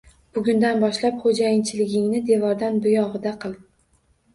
Bugundan 0.37 0.81
boshlab 0.83 1.21
xoʻjayinchiligingni 1.27 2.25
devordan 2.33 2.85
buyogʻida 2.89 3.41
qil. 3.49 3.61